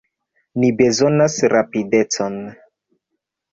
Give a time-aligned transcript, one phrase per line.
[0.63, 2.43] Ni bezonas rapidecon!